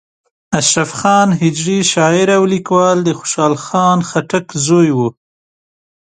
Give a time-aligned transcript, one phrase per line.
[0.59, 4.99] اشرف خان هجري شاعر او لیکوال د خوشحال خان خټک زوی و.